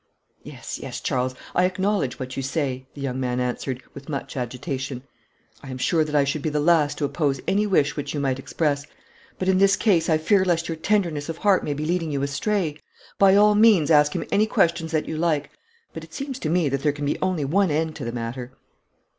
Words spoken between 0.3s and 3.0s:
'Yes, yes, Charles; I acknowledge what you say,'